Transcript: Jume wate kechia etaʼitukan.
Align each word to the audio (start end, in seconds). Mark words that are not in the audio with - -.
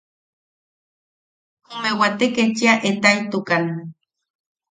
Jume 1.67 1.91
wate 1.99 2.25
kechia 2.35 2.73
etaʼitukan. 2.89 3.63